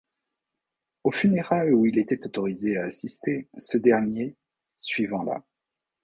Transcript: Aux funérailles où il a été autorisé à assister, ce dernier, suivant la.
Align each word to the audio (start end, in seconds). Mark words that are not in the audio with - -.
Aux 1.03 1.11
funérailles 1.11 1.73
où 1.73 1.85
il 1.85 1.99
a 1.99 2.01
été 2.01 2.17
autorisé 2.25 2.75
à 2.75 2.85
assister, 2.85 3.47
ce 3.55 3.77
dernier, 3.77 4.35
suivant 4.79 5.21
la. 5.21 5.43